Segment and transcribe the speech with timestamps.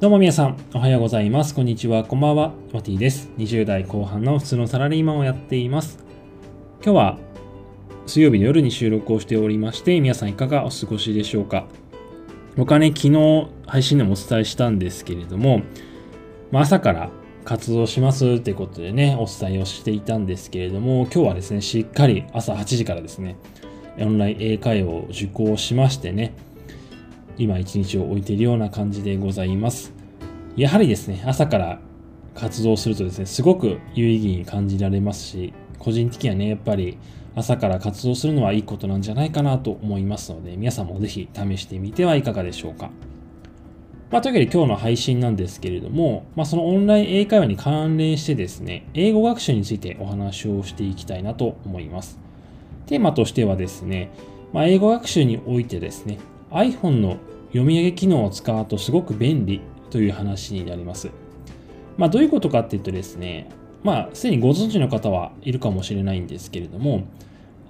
[0.00, 1.54] どうも皆さん、おはようございます。
[1.54, 2.54] こんにちは、こんばんは。
[2.72, 3.28] マティです。
[3.36, 5.98] 20代後半の普通のサラリーマンをやっています。
[6.82, 7.18] 今日は
[8.06, 11.66] 水曜日の夜に収録をしておりまして、皆さんいかがお過ごしでしょうか。
[12.56, 15.60] 僕はね、昨日配信でもお伝えしたんですけれども、
[16.50, 17.10] まあ、朝から
[17.44, 23.36] 活動しますってことでね、お伝えをしていたんですけれども、今日はですね、しっかり朝8時からですね、
[23.98, 26.32] オンライン英会話を受講しましてね、
[27.40, 29.94] 今一日を置いているような感じでございます。
[30.56, 31.80] やはりですね、朝から
[32.34, 36.98] 活動するとですね、すごく有意義に感じられますし、個人的にはね、やっぱり
[37.34, 42.90] 朝から活動するのはいいことなんじゃないかなと思いますので、皆さんもぜひ試してみてはいかがでしょうか。
[44.10, 52.18] まあ、というわけで今日の配信なんですけれども、まあ、そのオンライン英会話に関連してですね、英語学習についてお話をしていきたいなと思います。
[52.84, 54.10] テーマとしてはですね、
[54.52, 56.18] まあ、英語学習においてですね、
[56.50, 57.18] iPhone の
[57.48, 61.10] 読み上げ機能を使うとすごく便利という話になります。
[61.96, 63.48] まあ、どういうことかっていうとですね、
[63.82, 67.04] まあ、すでにご存知の方はいるかもしれないんですけれども、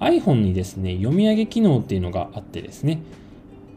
[0.00, 3.02] iPhone にですね、読み上げ機能っていうのがあってですね、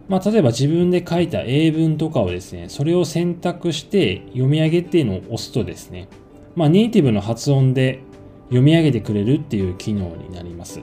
[0.10, 6.08] まあ、例えば自分で書いた英文とかをですね、それを選択して読み上げっていうのを押すとですね、
[6.56, 8.00] まあ、ネイティブの発音で
[8.46, 10.82] 読み上げてくれるっていう機能になります。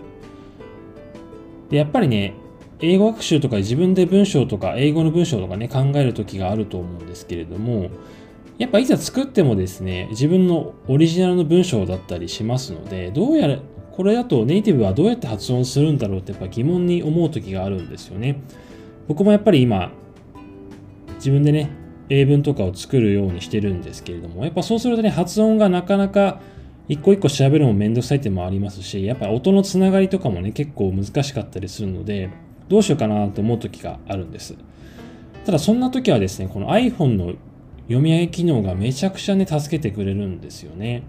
[1.68, 2.34] で、やっぱりね、
[2.82, 7.90] 英語学習とか自分で文章とか英語の文章とかね考える時があると思うんですけれども
[8.58, 13.58] やっぱいざ作ってもですね自分のオリジナルの文章だったりしますのでどうやら
[13.92, 18.40] これだとネイティブはどうやって発音するんだろうってやっぱ疑問に思う時があるんですよね。
[19.08, 19.90] 僕もやっぱり今
[21.16, 21.70] 自分でね
[22.08, 26.40] 英文とかを作るようにしてるんですけれどもやっぱそうするとね発音がなかなか
[26.88, 32.30] 一個一個調べるのもめんどくさいってもありますしやっぱ音のつながりとかもね結構難しかったりするので
[32.70, 34.54] どうしようかなと思う時があるんです。
[35.44, 37.34] ただそんな時はですね、この iPhone の
[37.82, 41.02] 読み上げ機能がめちゃくちゃね、助けてくれるんですよね。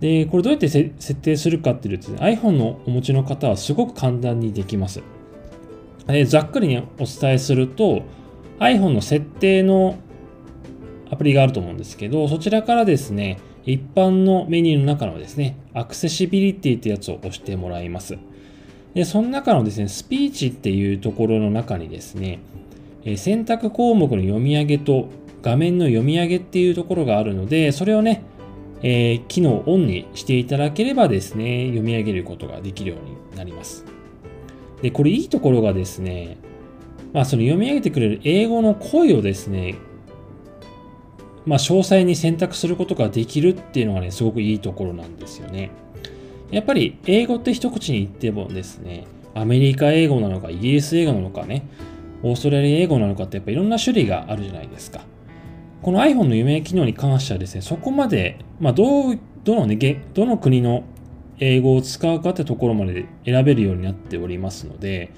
[0.00, 5.02] で、これどうやって設定するかっていうと、ね iPhone のお持ちの方はすごく簡単にできます。
[6.06, 8.02] でざっくりね、お伝えすると、
[8.60, 9.96] iPhone の設定の
[11.10, 18.16] アプリがあると思うんですけど、そちらからですね、一般のメニューの中のですね、アクセシビリティってやつを押してもらいます。
[18.94, 22.38] で、その中のですね、スピーチっていうところの中にですね、
[23.04, 25.08] え選択項目の読み上げと
[25.42, 28.22] 画面の読み上げっていうところがあるので、それをね、
[28.82, 33.84] えー、機能をオンにしていただければですね、読み上げることができるようになります。
[34.80, 36.38] で、これいいところがですね、
[37.12, 39.76] まあその読み上げてくれる英語の声をですね、
[41.46, 45.70] まあ詳細に選択することができるっていうのがね、すごくいいところなんですよね。
[46.54, 51.66] やっぱり英語って一口に言ってもですね、アメリカ英語なのか、イギリス英語なのかね、
[52.22, 55.00] オーストラリア英語なのかってやっぱいろんな種類があるじゃないですか。
[55.82, 59.76] この iPhone の読み上げ機能に関してはですね、そこまで、まあ、どう、どのね、
[60.14, 60.84] どの国の
[61.40, 65.12] 英語を使うかってところまで選べるようになっておりますので、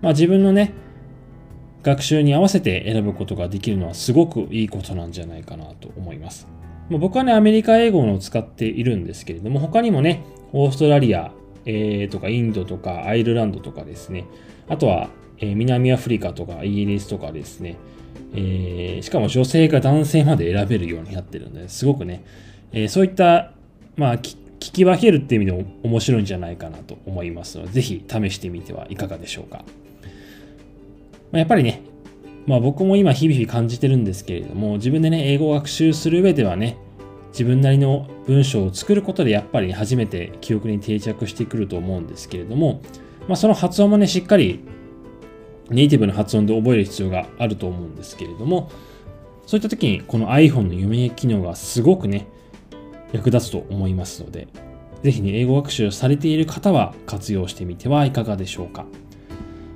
[0.00, 0.72] まあ、自分のね、
[1.82, 6.48] 学習に合わせて選ぶことができるのはすごくいいことなんじゃないかなと思います。
[6.90, 11.32] 僕はね、アメリカ英語のを使っているんですけれども、他にもね、オーストラリア、
[11.66, 14.24] えー、とかインドとかアイルランドとかですね、
[14.68, 17.76] あとは、えー、南アフリカとかイギリスとかですね、
[18.34, 22.24] えー、しかも女性か男性まで選べるようになってるので、すごくね、
[22.72, 23.52] えー、そういった、
[23.96, 29.58] まあ、聞き分けるっていう意味でも面白いんじゃないかなと思いますので、ぜひ試してみてはいかがでしょうか。
[31.30, 31.82] まあ、やっぱりね、
[32.48, 36.78] まあ僕も今日々感じてるんですけれども、自分でね、英語を学習する上ではね、
[37.32, 42.80] 自分なりの文章を作ることでやっぱり初めて記憶に定着してくると思うんですけれども、
[43.28, 44.60] まあ、その発音もね、しっかり
[45.68, 48.70] ネイティブの発音で覚える必要があると思うんですけれども、
[49.46, 52.28] そういった時にこの iPhone の読み上げ機能がすごくね、
[53.12, 54.48] 役立つと思いますので、
[55.02, 58.86] ぜひね、英語学習されている方は活用してみてはいかがでしょうか。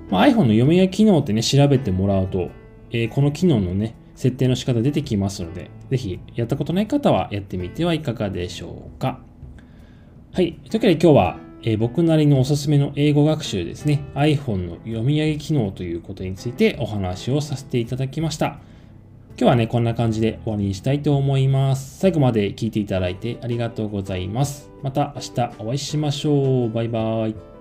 [0.08, 2.48] まあ、iPhone の読み上げ機能ってね、調べてもらうと、
[2.92, 9.20] えー、この機能のね、設定の仕方出てきますので、ぜひやったことない方はやってみてはいかがでしょうか。
[10.32, 10.52] はい。
[10.52, 18.58] というわけで今日は、えー、僕なりのおすすめの英語学習ですね、iPhone の読み上げ機能ということについてお話をさせていただきました。
[19.38, 21.98] 今日はね、こんな感じで終わりにしたいと思います。
[21.98, 24.70] 最後まで聞いていただいてありがとうございます。
[24.82, 26.70] また明日お会いしましょう。
[26.70, 27.51] バイバーイ。